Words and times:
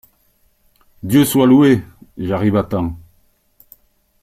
Dieu 1.03 1.23
soit 1.25 1.45
loué! 1.45 1.83
j’arrive 2.17 2.55
à 2.55 2.63
temps. 2.63 2.97